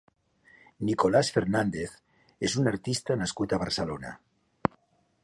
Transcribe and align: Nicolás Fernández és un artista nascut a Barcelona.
Nicolás 0.87 1.27
Fernández 1.35 1.93
és 2.49 2.57
un 2.63 2.71
artista 2.73 3.19
nascut 3.23 3.55
a 3.55 3.61
Barcelona. 3.65 4.15